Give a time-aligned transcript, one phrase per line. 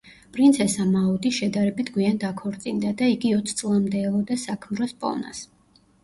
[0.35, 5.43] პრინცესა მაუდი შედარებით გვიან დაქორწინდა და იგი ოც წლამდე ელოდა საქმროს პოვნას.